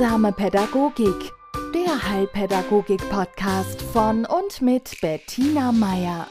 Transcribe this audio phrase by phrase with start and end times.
[0.00, 1.30] Heilsame Pädagogik,
[1.74, 6.26] der Heilpädagogik-Podcast von und mit Bettina Meier.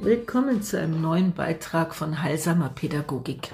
[0.00, 3.50] Willkommen zu einem neuen Beitrag von Heilsamer Pädagogik.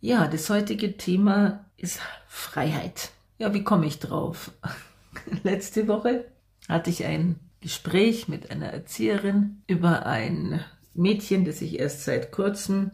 [0.00, 3.10] Ja, das heutige Thema ist Freiheit.
[3.36, 4.52] Ja, wie komme ich drauf?
[5.42, 6.24] Letzte Woche
[6.66, 10.64] hatte ich ein Gespräch mit einer Erzieherin über ein
[10.94, 12.90] Mädchen, das ich erst seit kurzem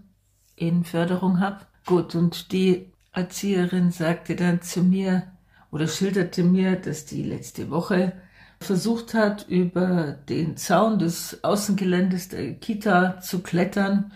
[0.57, 1.61] in Förderung habe.
[1.87, 5.25] Gut, und die Erzieherin sagte dann zu mir
[5.71, 8.13] oder schilderte mir, dass die letzte Woche
[8.61, 14.13] versucht hat, über den Zaun des Außengeländes der Kita zu klettern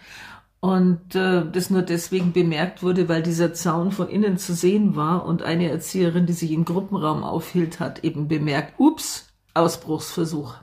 [0.61, 5.25] und äh, das nur deswegen bemerkt wurde, weil dieser Zaun von innen zu sehen war
[5.25, 10.55] und eine Erzieherin, die sich im Gruppenraum aufhielt, hat eben bemerkt, ups, Ausbruchsversuch.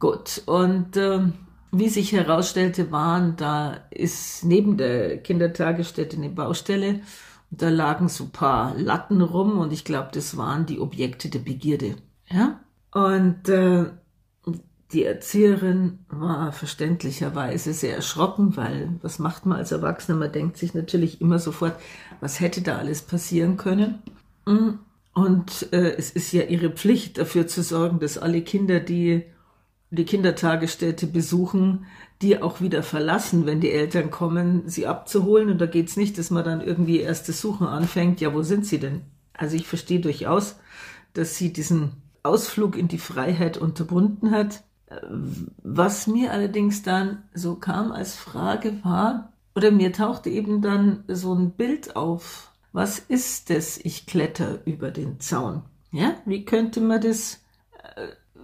[0.00, 1.20] Gut, und äh,
[1.70, 7.00] wie sich herausstellte, waren da ist neben der Kindertagesstätte eine Baustelle
[7.56, 11.96] da lagen so paar Latten rum und ich glaube, das waren die Objekte der Begierde.
[12.30, 12.60] Ja?
[12.92, 13.86] Und äh,
[14.92, 20.16] die Erzieherin war verständlicherweise sehr erschrocken, weil was macht man als Erwachsener?
[20.16, 21.76] Man denkt sich natürlich immer sofort,
[22.20, 24.02] was hätte da alles passieren können?
[24.46, 24.78] Mm.
[25.14, 29.24] Und äh, es ist ja ihre Pflicht, dafür zu sorgen, dass alle Kinder, die
[29.94, 31.86] die Kindertagesstätte besuchen,
[32.22, 35.50] die auch wieder verlassen, wenn die Eltern kommen, sie abzuholen.
[35.50, 38.20] Und da geht's nicht, dass man dann irgendwie erst das Suchen anfängt.
[38.20, 39.02] Ja, wo sind sie denn?
[39.32, 40.56] Also ich verstehe durchaus,
[41.12, 44.62] dass sie diesen Ausflug in die Freiheit unterbunden hat.
[45.62, 51.34] Was mir allerdings dann so kam als Frage war, oder mir tauchte eben dann so
[51.34, 52.52] ein Bild auf.
[52.72, 53.78] Was ist das?
[53.78, 55.62] Ich kletter über den Zaun.
[55.92, 57.43] Ja, wie könnte man das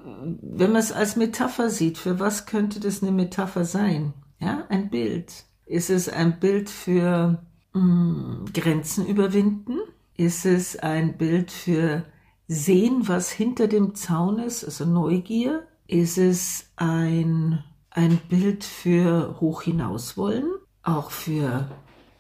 [0.05, 4.15] wenn man es als Metapher sieht, für was könnte das eine Metapher sein?
[4.39, 5.45] Ja, ein Bild.
[5.67, 9.79] Ist es ein Bild für mh, hm, Grenzen überwinden?
[10.17, 12.05] Ist es ein Bild für
[12.49, 15.67] sehen, was hinter dem Zaun ist, also Neugier?
[15.87, 20.51] Ist es ein, ein Bild für hoch hinaus wollen?
[20.83, 21.69] Auch für,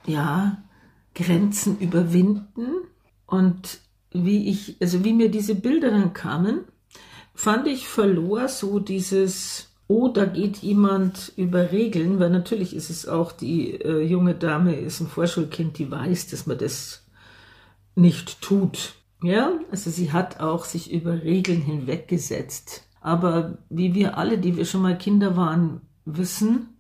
[0.06, 0.62] ja,
[1.14, 2.68] Grenzen überwinden?
[3.26, 3.80] Und
[4.12, 6.64] wie ich, also wie mir diese Bilder dann kamen,
[7.40, 13.08] fand ich, verlor so dieses, oh, da geht jemand über Regeln, weil natürlich ist es
[13.08, 17.06] auch, die äh, junge Dame ist ein Vorschulkind, die weiß, dass man das
[17.94, 18.94] nicht tut.
[19.22, 22.84] Ja, also sie hat auch sich über Regeln hinweggesetzt.
[23.00, 26.76] Aber wie wir alle, die wir schon mal Kinder waren, wissen,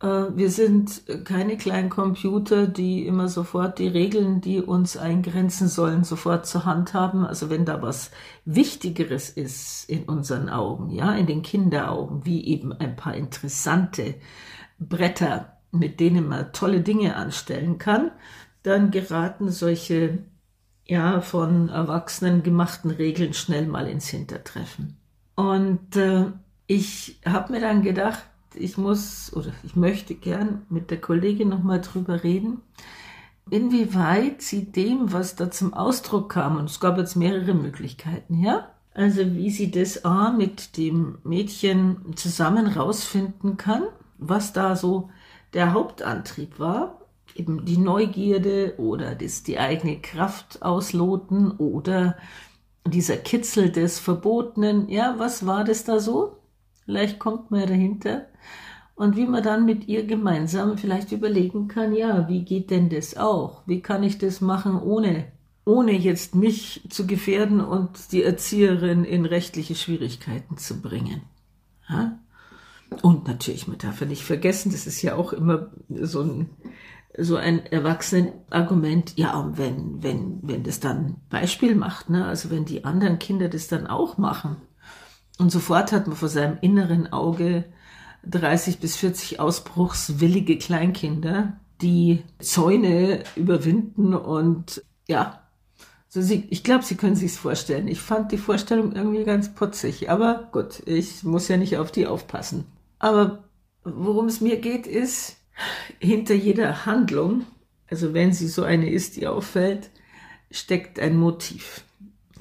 [0.00, 6.46] wir sind keine kleinen Computer, die immer sofort die Regeln, die uns eingrenzen sollen, sofort
[6.46, 7.26] zur Hand haben.
[7.26, 8.12] Also wenn da was
[8.44, 14.14] Wichtigeres ist in unseren Augen, ja, in den Kinderaugen, wie eben ein paar interessante
[14.78, 18.12] Bretter, mit denen man tolle Dinge anstellen kann,
[18.62, 20.18] dann geraten solche
[20.86, 24.96] ja von Erwachsenen gemachten Regeln schnell mal ins Hintertreffen.
[25.34, 26.26] Und äh,
[26.66, 31.80] ich habe mir dann gedacht, ich muss oder ich möchte gern mit der Kollegin nochmal
[31.80, 32.62] drüber reden,
[33.50, 38.70] inwieweit sie dem, was da zum Ausdruck kam, und es gab jetzt mehrere Möglichkeiten, ja,
[38.94, 43.84] also wie sie das A mit dem Mädchen zusammen rausfinden kann,
[44.18, 45.10] was da so
[45.54, 47.00] der Hauptantrieb war,
[47.36, 52.16] eben die Neugierde oder das die eigene Kraft ausloten oder
[52.86, 56.37] dieser Kitzel des Verbotenen, ja, was war das da so?
[56.88, 58.28] Vielleicht kommt man dahinter.
[58.94, 63.14] Und wie man dann mit ihr gemeinsam vielleicht überlegen kann, ja, wie geht denn das
[63.14, 63.60] auch?
[63.66, 65.26] Wie kann ich das machen, ohne,
[65.66, 71.20] ohne jetzt mich zu gefährden und die Erzieherin in rechtliche Schwierigkeiten zu bringen?
[71.90, 72.18] Ja?
[73.02, 76.48] Und natürlich, man darf ja nicht vergessen, das ist ja auch immer so ein,
[77.18, 82.86] so ein Erwachsenenargument, ja, wenn, wenn, wenn das dann Beispiel macht, ne, also wenn die
[82.86, 84.56] anderen Kinder das dann auch machen,
[85.38, 87.64] und sofort hat man vor seinem inneren Auge
[88.24, 95.42] 30 bis 40 ausbruchswillige Kleinkinder, die Zäune überwinden und ja,
[96.08, 97.86] so sie, ich glaube, Sie können sich's vorstellen.
[97.86, 102.06] Ich fand die Vorstellung irgendwie ganz putzig, aber gut, ich muss ja nicht auf die
[102.06, 102.64] aufpassen.
[102.98, 103.44] Aber
[103.84, 105.36] worum es mir geht, ist,
[105.98, 107.44] hinter jeder Handlung,
[107.90, 109.90] also wenn sie so eine ist, die auffällt,
[110.50, 111.84] steckt ein Motiv.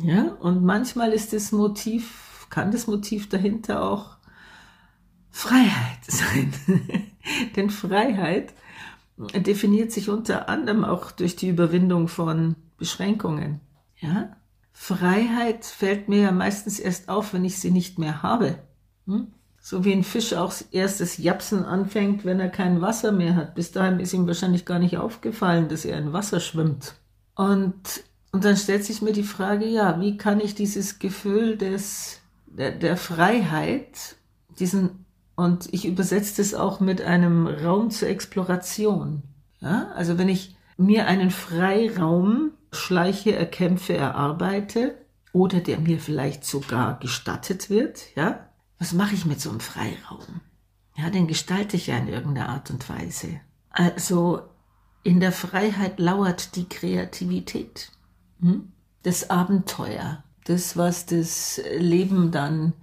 [0.02, 4.18] Ja, und manchmal ist das Motiv kann das Motiv dahinter auch
[5.30, 6.54] Freiheit sein.
[7.56, 8.54] Denn Freiheit
[9.18, 13.60] definiert sich unter anderem auch durch die Überwindung von Beschränkungen.
[13.98, 14.36] Ja?
[14.74, 18.60] Freiheit fällt mir ja meistens erst auf, wenn ich sie nicht mehr habe.
[19.08, 19.28] Hm?
[19.60, 23.56] So wie ein Fisch auch erst das Japsen anfängt, wenn er kein Wasser mehr hat.
[23.56, 26.96] Bis dahin ist ihm wahrscheinlich gar nicht aufgefallen, dass er in Wasser schwimmt.
[27.36, 32.20] Und Und dann stellt sich mir die Frage, ja, wie kann ich dieses Gefühl des,
[32.48, 34.16] der, der Freiheit,
[34.60, 35.06] diesen,
[35.36, 39.24] und ich übersetze das auch mit einem Raum zur Exploration.
[39.60, 44.96] Ja, also wenn ich mir einen Freiraum schleiche, erkämpfe, erarbeite
[45.34, 48.48] oder der mir vielleicht sogar gestattet wird, ja,
[48.80, 50.42] was mache ich mit so einem Freiraum?
[50.96, 53.40] Ja, den gestalte ich ja in irgendeiner Art und Weise.
[53.70, 54.42] Also
[55.04, 57.92] in der Freiheit lauert die Kreativität,
[58.40, 58.72] hm?
[59.04, 62.74] das Abenteuer, das, was das Leben dann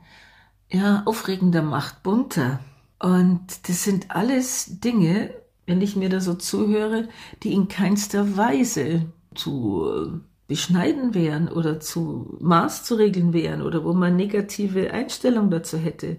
[0.71, 2.61] ja aufregender macht, bunter.
[2.99, 5.31] Und das sind alles Dinge,
[5.67, 7.09] wenn ich mir da so zuhöre,
[7.43, 13.95] die in keinster Weise zu beschneiden wären oder zu Maß zu regeln wären oder wo
[13.95, 16.19] man negative Einstellung dazu hätte.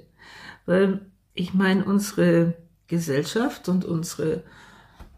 [0.66, 2.56] Weil ich meine, unsere
[2.88, 4.44] Gesellschaft und unsere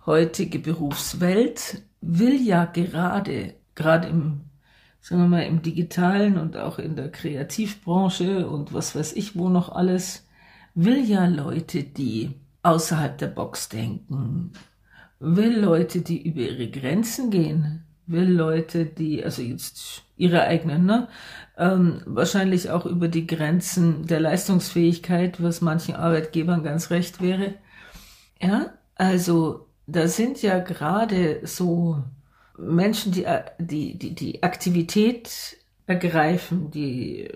[0.05, 4.41] heutige Berufswelt will ja gerade, gerade im,
[5.01, 9.49] sagen wir mal, im digitalen und auch in der Kreativbranche und was weiß ich wo
[9.49, 10.27] noch alles,
[10.75, 14.51] will ja Leute, die außerhalb der Box denken,
[15.19, 21.07] will Leute, die über ihre Grenzen gehen, will Leute, die, also jetzt ihre eigenen, ne,
[21.57, 27.55] ähm, wahrscheinlich auch über die Grenzen der Leistungsfähigkeit, was manchen Arbeitgebern ganz recht wäre.
[28.41, 32.03] Ja, also da sind ja gerade so
[32.57, 33.25] Menschen, die,
[33.59, 37.29] die, die, die Aktivität ergreifen, die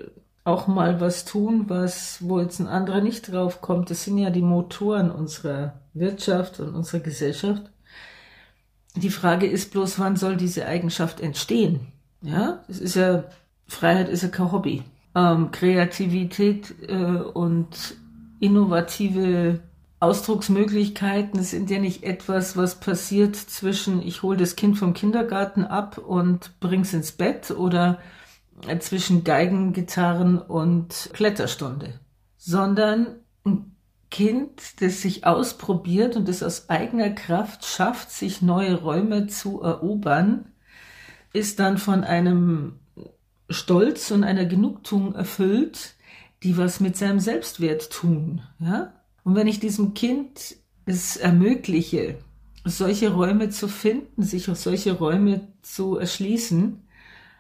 [0.44, 3.90] auch mal was tun, was, wo jetzt ein anderer nicht drauf kommt.
[3.90, 7.64] Das sind ja die Motoren unserer Wirtschaft und unserer Gesellschaft.
[8.96, 11.88] Die Frage ist bloß, wann soll diese Eigenschaft entstehen?
[12.22, 13.24] Ja, es ist ja,
[13.68, 14.84] Freiheit ist ja kein Hobby.
[15.16, 17.96] Ähm, Kreativität äh, und
[18.40, 19.60] innovative
[20.02, 26.00] Ausdrucksmöglichkeiten sind ja nicht etwas, was passiert zwischen ich hole das Kind vom Kindergarten ab
[26.00, 28.00] und bring's ins Bett oder
[28.80, 32.00] zwischen Geigen, Gitarren und Kletterstunde,
[32.36, 33.76] sondern ein
[34.10, 40.48] Kind, das sich ausprobiert und das aus eigener Kraft schafft, sich neue Räume zu erobern,
[41.32, 42.80] ist dann von einem
[43.50, 45.94] Stolz und einer Genugtuung erfüllt,
[46.42, 48.94] die was mit seinem Selbstwert tun, ja?
[49.24, 52.18] Und wenn ich diesem Kind es ermögliche,
[52.66, 56.82] solche Räume zu finden, sich solche Räume zu erschließen,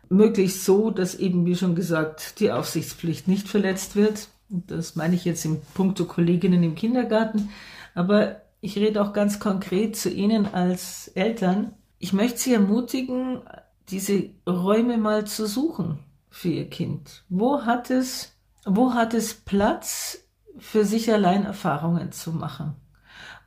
[0.10, 4.28] möglichst so, dass eben, wie schon gesagt, die Aufsichtspflicht nicht verletzt wird.
[4.50, 7.50] Das meine ich jetzt im Punkto Kolleginnen im Kindergarten.
[7.96, 11.74] Aber ich rede auch ganz konkret zu Ihnen als Eltern.
[11.98, 13.42] Ich möchte Sie ermutigen,
[13.90, 16.00] diese Räume mal zu suchen
[16.30, 17.24] für Ihr Kind.
[17.30, 18.34] Wo hat es,
[18.66, 20.24] wo hat es Platz
[20.58, 22.76] für sich allein Erfahrungen zu machen?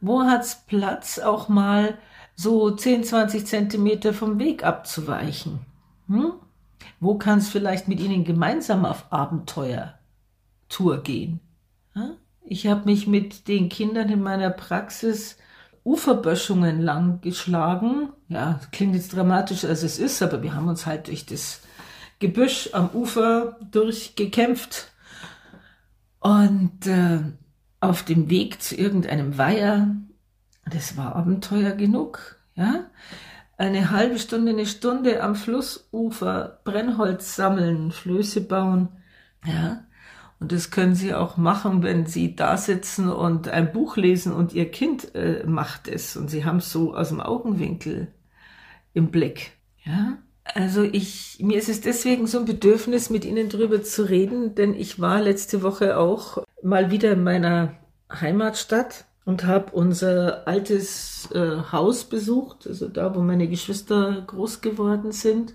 [0.01, 1.99] Wo hat es Platz, auch mal
[2.35, 5.61] so 10, 20 Zentimeter vom Weg abzuweichen?
[6.09, 6.33] Hm?
[7.01, 11.41] Wo kann es vielleicht mit Ihnen gemeinsam auf Abenteuertour gehen?
[12.43, 15.39] Ich habe mich mit den Kindern in meiner Praxis
[15.85, 18.11] Uferböschungen lang geschlagen.
[18.29, 21.61] Ja, klingt jetzt dramatisch, als es ist, aber wir haben uns halt durch das
[22.19, 24.91] Gebüsch am Ufer durchgekämpft.
[26.25, 27.21] Und äh,
[27.81, 29.95] auf dem Weg zu irgendeinem Weiher,
[30.65, 32.87] das war Abenteuer genug, ja
[33.57, 38.89] eine halbe Stunde, eine Stunde am Flussufer Brennholz sammeln, Flöße bauen.
[39.45, 39.85] Ja,
[40.41, 44.53] und das können Sie auch machen, wenn Sie da sitzen und ein Buch lesen und
[44.53, 48.09] Ihr Kind äh, macht es und Sie haben es so aus dem Augenwinkel
[48.93, 49.53] im Blick.
[49.85, 54.55] Ja, also ich, mir ist es deswegen so ein Bedürfnis, mit Ihnen drüber zu reden,
[54.55, 57.75] denn ich war letzte Woche auch mal wieder in meiner
[58.13, 65.13] Heimatstadt und habe unser altes äh, Haus besucht, also da, wo meine Geschwister groß geworden
[65.13, 65.55] sind.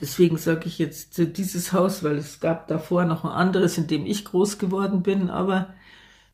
[0.00, 4.06] Deswegen sage ich jetzt dieses Haus, weil es gab davor noch ein anderes, in dem
[4.06, 5.28] ich groß geworden bin.
[5.28, 5.74] Aber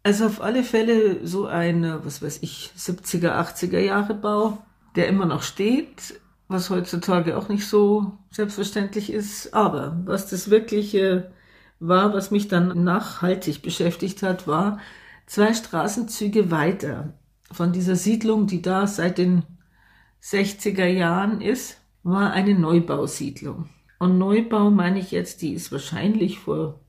[0.04, 4.58] also auf alle Fälle so ein, was weiß ich, 70er, 80er Jahre Bau,
[4.94, 6.20] der immer noch steht,
[6.50, 9.54] was heutzutage auch nicht so selbstverständlich ist.
[9.54, 11.30] Aber was das wirkliche
[11.78, 14.80] war, was mich dann nachhaltig beschäftigt hat, war,
[15.26, 17.14] zwei Straßenzüge weiter
[17.52, 19.44] von dieser Siedlung, die da seit den
[20.22, 23.68] 60er Jahren ist, war eine Neubausiedlung.
[24.00, 26.80] Und Neubau meine ich jetzt, die ist wahrscheinlich vor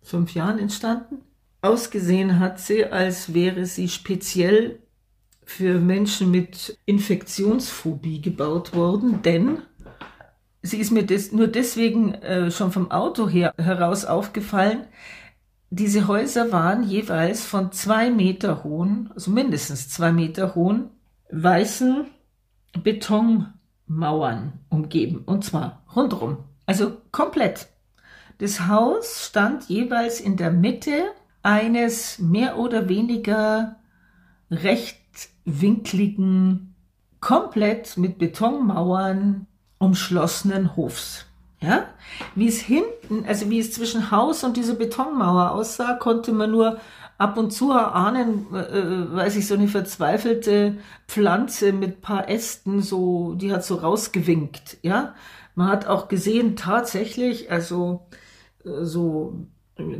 [0.00, 1.22] fünf Jahren entstanden.
[1.60, 4.81] Ausgesehen hat sie, als wäre sie speziell
[5.44, 9.58] für Menschen mit Infektionsphobie gebaut worden, denn
[10.62, 14.86] sie ist mir des, nur deswegen äh, schon vom Auto her heraus aufgefallen,
[15.70, 20.90] diese Häuser waren jeweils von zwei Meter hohen, also mindestens zwei Meter hohen,
[21.30, 22.06] weißen
[22.82, 23.54] Betonmauern
[23.86, 25.22] Mauern umgeben.
[25.24, 26.38] Und zwar rundrum.
[26.66, 27.68] Also komplett.
[28.38, 31.04] Das Haus stand jeweils in der Mitte
[31.42, 33.76] eines mehr oder weniger
[35.12, 36.74] rechtwinkligen,
[37.20, 39.46] komplett mit Betonmauern
[39.78, 41.26] umschlossenen Hofs.
[41.60, 41.86] Ja,
[42.34, 46.78] wie es hinten, also wie es zwischen Haus und dieser Betonmauer aussah, konnte man nur
[47.18, 52.82] ab und zu erahnen, äh, äh, weiß ich, so eine verzweifelte Pflanze mit paar Ästen,
[52.82, 55.14] so, die hat so rausgewinkt, ja.
[55.54, 58.08] Man hat auch gesehen, tatsächlich, also,
[58.64, 59.46] äh, so,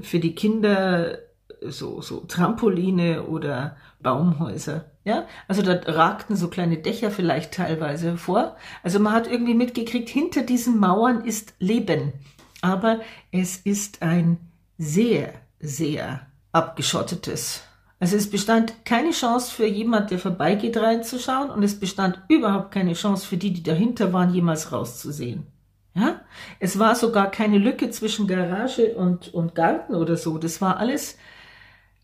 [0.02, 1.19] für die Kinder,
[1.61, 4.91] so, so Trampoline oder Baumhäuser.
[5.04, 8.56] Ja, also da ragten so kleine Dächer vielleicht teilweise vor.
[8.85, 12.12] Also man hat irgendwie mitgekriegt, hinter diesen Mauern ist Leben.
[12.61, 13.00] Aber
[13.32, 14.38] es ist ein
[14.78, 16.21] sehr, sehr
[16.52, 17.62] abgeschottetes.
[17.99, 22.94] Also es bestand keine Chance für jemand, der vorbeigeht, reinzuschauen und es bestand überhaupt keine
[22.94, 25.47] Chance für die, die dahinter waren, jemals rauszusehen.
[25.94, 26.21] Ja,
[26.59, 30.38] es war sogar keine Lücke zwischen Garage und, und Garten oder so.
[30.38, 31.16] Das war alles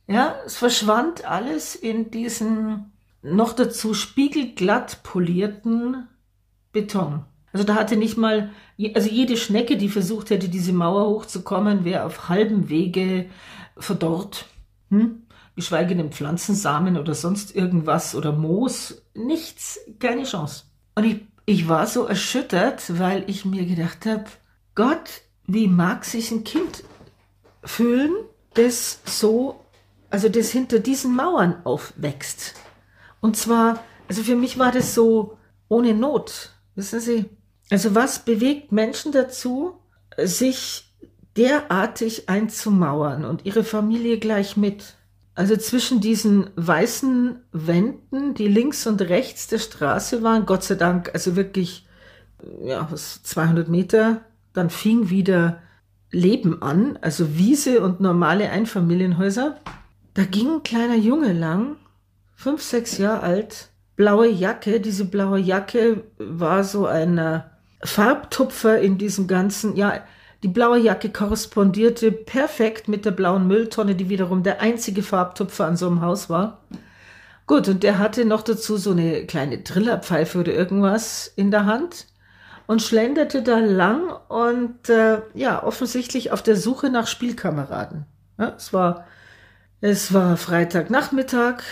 [0.09, 6.09] ja, es verschwand alles in diesen noch dazu spiegelglatt polierten
[6.73, 7.25] Beton.
[7.53, 8.51] Also da hatte nicht mal,
[8.95, 13.29] also jede Schnecke, die versucht hätte, diese Mauer hochzukommen, wäre auf halbem Wege
[13.77, 14.47] verdorrt.
[14.91, 15.23] Hm?
[15.57, 19.03] Geschweige denn Pflanzensamen oder sonst irgendwas oder Moos.
[19.15, 20.65] Nichts, keine Chance.
[20.95, 24.25] Und ich, ich war so erschüttert, weil ich mir gedacht habe,
[24.75, 26.85] Gott, wie mag sich ein Kind
[27.65, 28.13] fühlen,
[28.55, 29.61] das so
[30.11, 32.55] also das hinter diesen Mauern aufwächst.
[33.21, 35.39] Und zwar, also für mich war das so
[35.69, 36.53] ohne Not.
[36.75, 37.27] Wissen Sie?
[37.71, 39.79] Also was bewegt Menschen dazu,
[40.17, 40.95] sich
[41.37, 44.95] derartig einzumauern und ihre Familie gleich mit?
[45.35, 51.11] Also zwischen diesen weißen Wänden, die links und rechts der Straße waren, Gott sei Dank,
[51.15, 51.87] also wirklich,
[52.65, 54.23] ja, was, 200 Meter,
[54.53, 55.61] dann fing wieder
[56.11, 59.61] Leben an, also Wiese und normale Einfamilienhäuser.
[60.19, 61.77] Da ging ein kleiner Junge lang,
[62.35, 64.81] fünf, sechs Jahre alt, blaue Jacke.
[64.81, 67.43] Diese blaue Jacke war so ein äh,
[67.85, 70.01] Farbtupfer in diesem ganzen, ja,
[70.43, 75.77] die blaue Jacke korrespondierte perfekt mit der blauen Mülltonne, die wiederum der einzige Farbtupfer an
[75.77, 76.65] so einem Haus war.
[77.47, 82.09] Gut, und der hatte noch dazu so eine kleine Trillerpfeife oder irgendwas in der Hand
[82.67, 88.05] und schlenderte da lang und äh, ja, offensichtlich auf der Suche nach Spielkameraden.
[88.37, 89.07] Ja, es war
[89.81, 91.63] es war Freitagnachmittag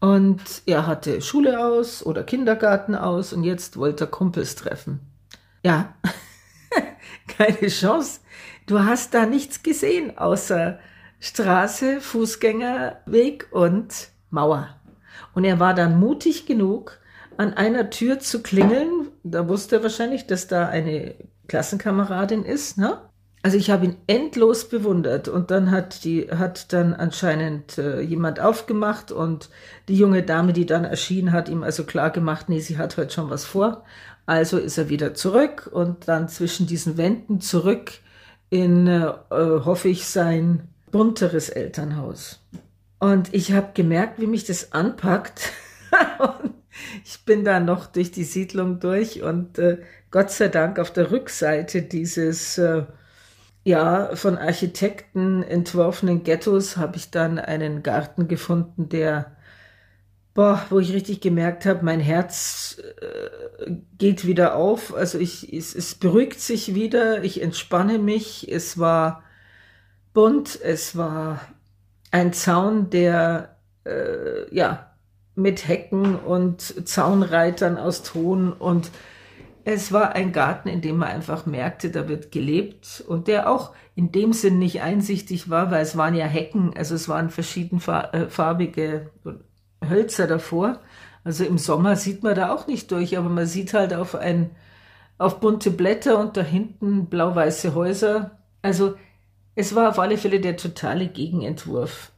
[0.00, 5.00] und er hatte Schule aus oder Kindergarten aus und jetzt wollte er Kumpels treffen.
[5.64, 5.94] Ja,
[7.28, 8.20] keine Chance.
[8.66, 10.78] Du hast da nichts gesehen außer
[11.20, 14.68] Straße, Fußgängerweg und Mauer.
[15.34, 16.98] Und er war dann mutig genug,
[17.36, 19.08] an einer Tür zu klingeln.
[19.22, 21.14] Da wusste er wahrscheinlich, dass da eine
[21.48, 23.07] Klassenkameradin ist, ne?
[23.42, 28.40] Also ich habe ihn endlos bewundert und dann hat die hat dann anscheinend äh, jemand
[28.40, 29.48] aufgemacht und
[29.88, 33.14] die junge Dame, die dann erschienen, hat ihm also klar gemacht, nee, sie hat heute
[33.14, 33.84] schon was vor.
[34.26, 37.92] Also ist er wieder zurück und dann zwischen diesen Wänden zurück
[38.50, 42.40] in, äh, hoffe ich, sein bunteres Elternhaus.
[42.98, 45.52] Und ich habe gemerkt, wie mich das anpackt.
[47.04, 49.78] ich bin da noch durch die Siedlung durch und äh,
[50.10, 52.84] Gott sei Dank auf der Rückseite dieses äh,
[53.64, 59.36] ja, von Architekten entworfenen Ghettos habe ich dann einen Garten gefunden, der,
[60.34, 64.94] boah, wo ich richtig gemerkt habe, mein Herz äh, geht wieder auf.
[64.94, 68.50] Also ich, es, es beruhigt sich wieder, ich entspanne mich.
[68.50, 69.22] Es war
[70.14, 71.40] bunt, es war
[72.10, 74.96] ein Zaun, der, äh, ja,
[75.34, 78.90] mit Hecken und Zaunreitern aus Ton und
[79.70, 83.74] es war ein Garten, in dem man einfach merkte, da wird gelebt und der auch
[83.94, 89.10] in dem Sinn nicht einsichtig war, weil es waren ja Hecken, also es waren verschiedenfarbige
[89.86, 90.80] Hölzer davor.
[91.22, 94.52] Also im Sommer sieht man da auch nicht durch, aber man sieht halt auf ein,
[95.18, 98.38] auf bunte Blätter und da hinten blau-weiße Häuser.
[98.62, 98.94] Also
[99.54, 102.12] es war auf alle Fälle der totale Gegenentwurf.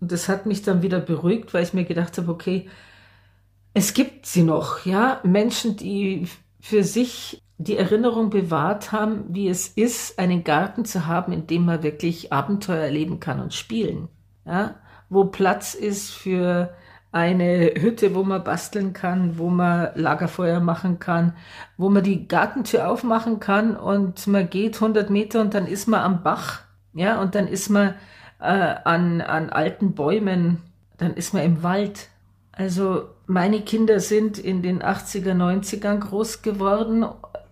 [0.00, 2.68] Und das hat mich dann wieder beruhigt, weil ich mir gedacht habe, okay,
[3.72, 6.28] es gibt sie noch, ja, Menschen, die
[6.60, 11.66] für sich die Erinnerung bewahrt haben, wie es ist, einen Garten zu haben, in dem
[11.66, 14.08] man wirklich Abenteuer erleben kann und spielen.
[14.46, 14.76] Ja?
[15.10, 16.72] Wo Platz ist für
[17.12, 21.34] eine Hütte, wo man basteln kann, wo man Lagerfeuer machen kann,
[21.76, 26.00] wo man die Gartentür aufmachen kann und man geht 100 Meter und dann ist man
[26.00, 26.60] am Bach,
[26.94, 27.94] ja, und dann ist man
[28.40, 30.62] äh, an, an alten Bäumen,
[30.98, 32.08] dann ist man im Wald.
[32.52, 37.06] Also meine Kinder sind in den 80er, 90ern groß geworden,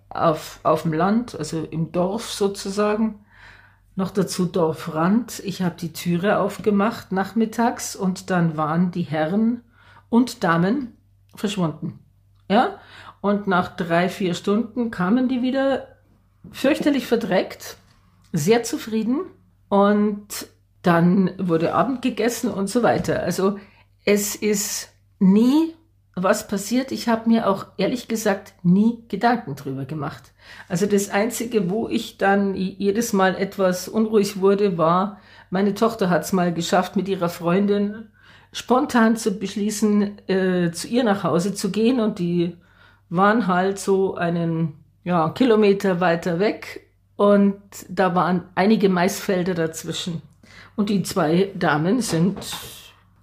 [0.08, 3.20] auf, auf dem Land, also im Dorf sozusagen.
[3.94, 5.40] Noch dazu Dorfrand.
[5.44, 9.62] Ich habe die Türe aufgemacht nachmittags und dann waren die Herren
[10.08, 10.97] und Damen
[11.37, 12.00] verschwunden.
[12.50, 12.80] Ja?
[13.20, 15.87] Und nach drei, vier Stunden kamen die wieder
[16.50, 17.76] fürchterlich verdreckt,
[18.32, 19.20] sehr zufrieden
[19.68, 20.49] und
[20.82, 23.20] dann wurde Abend gegessen und so weiter.
[23.23, 23.58] Also
[24.04, 25.75] es ist nie
[26.14, 26.92] was passiert.
[26.92, 30.32] Ich habe mir auch ehrlich gesagt nie Gedanken drüber gemacht.
[30.68, 35.20] Also das Einzige, wo ich dann jedes Mal etwas unruhig wurde, war,
[35.50, 38.08] meine Tochter hat es mal geschafft, mit ihrer Freundin
[38.52, 42.56] spontan zu beschließen, äh, zu ihr nach Hause zu gehen und die
[43.10, 47.56] waren halt so einen ja, Kilometer weiter weg und
[47.88, 50.22] da waren einige Maisfelder dazwischen.
[50.76, 52.37] Und die zwei Damen sind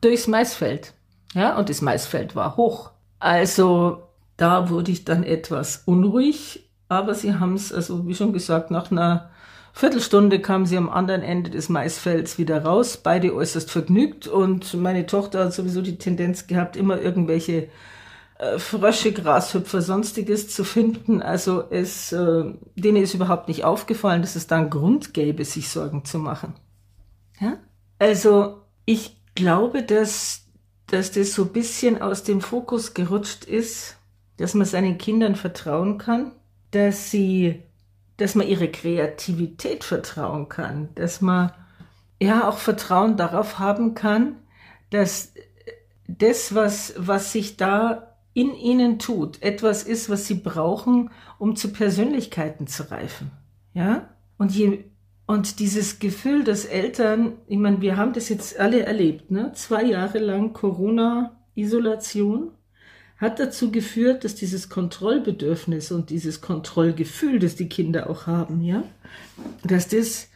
[0.01, 0.94] durchs Maisfeld.
[1.35, 2.91] Ja, und das Maisfeld war hoch.
[3.19, 4.03] Also
[4.37, 8.89] da wurde ich dann etwas unruhig, aber sie haben es, also wie schon gesagt, nach
[8.89, 9.29] einer
[9.73, 15.05] Viertelstunde kamen sie am anderen Ende des Maisfelds wieder raus, beide äußerst vergnügt und meine
[15.05, 17.67] Tochter hat sowieso die Tendenz gehabt, immer irgendwelche
[18.37, 21.21] äh, Frösche, Grashüpfer, sonstiges zu finden.
[21.21, 25.67] Also es, äh, denen ist überhaupt nicht aufgefallen, dass es da einen Grund gäbe, sich
[25.67, 26.53] Sorgen zu machen.
[27.41, 27.57] Ja?
[27.99, 30.44] Also ich glaube, dass
[30.87, 33.97] dass das so ein bisschen aus dem Fokus gerutscht ist,
[34.37, 36.31] dass man seinen Kindern vertrauen kann,
[36.71, 37.63] dass sie,
[38.17, 41.51] dass man ihre Kreativität vertrauen kann, dass man
[42.21, 44.37] ja auch Vertrauen darauf haben kann,
[44.89, 45.33] dass
[46.07, 51.71] das, was, was sich da in ihnen tut, etwas ist, was sie brauchen, um zu
[51.71, 53.31] Persönlichkeiten zu reifen.
[53.73, 54.09] Ja?
[54.37, 54.83] Und je
[55.27, 59.51] und dieses Gefühl, dass Eltern, ich meine, wir haben das jetzt alle erlebt, ne?
[59.55, 62.51] Zwei Jahre lang Corona-Isolation
[63.17, 68.83] hat dazu geführt, dass dieses Kontrollbedürfnis und dieses Kontrollgefühl, das die Kinder auch haben, ja,
[69.63, 70.27] dass das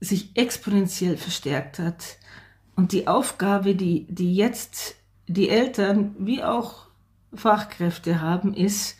[0.00, 2.18] sich exponentiell verstärkt hat.
[2.76, 6.88] Und die Aufgabe, die, die jetzt die Eltern wie auch
[7.32, 8.96] Fachkräfte haben, ist,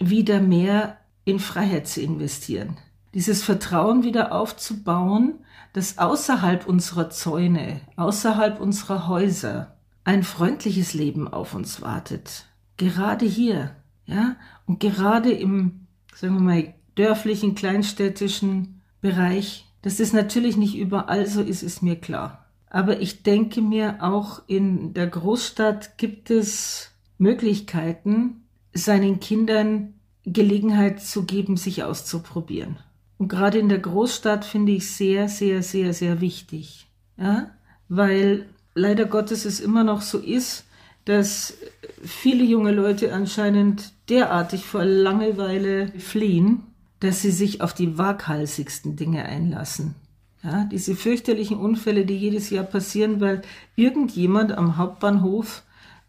[0.00, 2.76] wieder mehr in Freiheit zu investieren
[3.14, 5.38] dieses Vertrauen wieder aufzubauen,
[5.72, 12.46] dass außerhalb unserer Zäune, außerhalb unserer Häuser ein freundliches Leben auf uns wartet.
[12.76, 20.76] Gerade hier, ja, und gerade im, sagen wir mal, dörflichen, kleinstädtischen Bereich, das natürlich nicht
[20.76, 22.46] überall so ist, ist mir klar.
[22.68, 31.24] Aber ich denke mir, auch in der Großstadt gibt es Möglichkeiten, seinen Kindern Gelegenheit zu
[31.24, 32.78] geben, sich auszuprobieren.
[33.24, 36.88] Und gerade in der Großstadt finde ich sehr, sehr, sehr, sehr wichtig.
[37.16, 37.52] Ja?
[37.88, 40.66] Weil leider Gottes es immer noch so ist,
[41.06, 41.56] dass
[42.02, 46.64] viele junge Leute anscheinend derartig vor Langeweile fliehen,
[47.00, 49.94] dass sie sich auf die waghalsigsten Dinge einlassen.
[50.42, 53.40] Ja, diese fürchterlichen Unfälle, die jedes Jahr passieren, weil
[53.74, 55.62] irgendjemand am Hauptbahnhof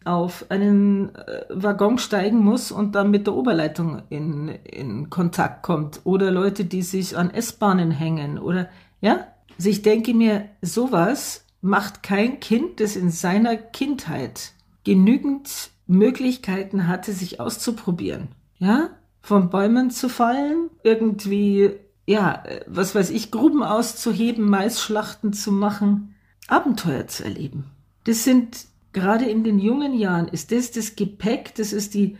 [0.06, 6.02] auf einen äh, Waggon steigen muss und dann mit der Oberleitung in, in Kontakt kommt.
[6.04, 8.38] Oder Leute, die sich an S-Bahnen hängen.
[8.38, 8.70] Oder,
[9.02, 9.28] ja?
[9.58, 14.52] Also ich denke mir, sowas macht kein Kind, das in seiner Kindheit
[14.84, 18.28] genügend Möglichkeiten hatte, sich auszuprobieren.
[18.60, 18.92] Ja?
[19.22, 21.72] Von Bäumen zu fallen, irgendwie,
[22.06, 26.14] ja, was weiß ich, Gruben auszuheben, Maisschlachten zu machen,
[26.48, 27.72] Abenteuer zu erleben.
[28.04, 32.18] Das sind gerade in den jungen Jahren ist das das Gepäck, das ist die,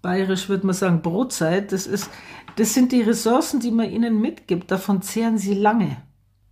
[0.00, 2.10] bayerisch würde man sagen, Brotzeit, das ist,
[2.56, 5.98] das sind die Ressourcen, die man ihnen mitgibt, davon zehren sie lange.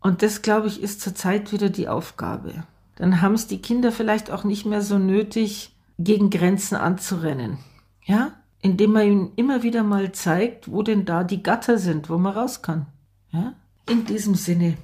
[0.01, 2.65] Und das, glaube ich, ist zurzeit wieder die Aufgabe.
[2.97, 7.57] Dann haben es die Kinder vielleicht auch nicht mehr so nötig, gegen Grenzen anzurennen.
[8.05, 8.33] Ja?
[8.61, 12.35] Indem man ihnen immer wieder mal zeigt, wo denn da die Gatter sind, wo man
[12.35, 12.87] raus kann.
[13.31, 13.55] Ja?
[13.89, 14.77] In diesem Sinne,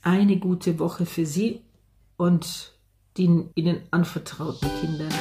[0.00, 1.60] eine gute Woche für Sie
[2.16, 2.71] und
[3.18, 5.12] den ihnen anvertrauten Kindern.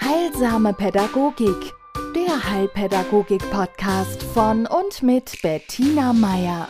[0.00, 1.72] Heilsame Pädagogik,
[2.14, 6.68] der Heilpädagogik-Podcast von und mit Bettina Meier.